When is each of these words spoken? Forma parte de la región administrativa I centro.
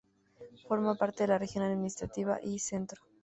Forma 0.67 0.95
parte 0.95 1.21
de 1.21 1.27
la 1.27 1.37
región 1.37 1.63
administrativa 1.63 2.39
I 2.41 2.57
centro. 2.57 3.03